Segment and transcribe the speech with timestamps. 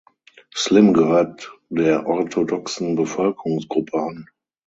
[0.55, 4.27] Slim gehört der orthodoxen Bevölkerungsgruppe an.